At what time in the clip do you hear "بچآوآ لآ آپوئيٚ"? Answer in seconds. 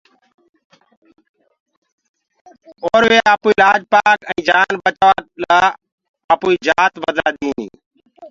4.83-6.63